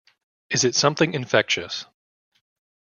[0.49, 1.85] Is it something infectious?